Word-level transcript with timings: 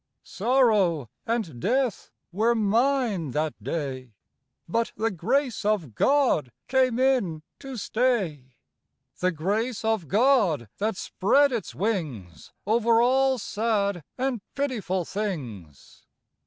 Sorrow 0.23 1.11
and 1.27 1.59
death 1.59 2.09
were 2.31 2.55
mine 2.55 3.29
that 3.33 3.53
day, 3.63 4.15
But 4.67 4.91
the 4.97 5.11
Grace 5.11 5.63
of 5.63 5.93
God 5.93 6.51
came 6.67 6.97
in 6.97 7.43
to 7.59 7.77
stay; 7.77 8.55
The 9.19 9.31
Grace 9.31 9.85
of 9.85 10.07
God 10.07 10.67
that 10.79 10.97
spread 10.97 11.51
its 11.51 11.75
wings 11.75 12.51
Over 12.65 12.99
all 12.99 13.37
sad 13.37 14.03
and 14.17 14.41
pitiful 14.55 15.05
things. 15.05 16.07